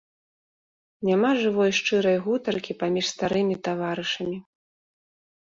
[1.09, 4.37] Няма жывой шчырай гутаркі паміж старымі таварышамі.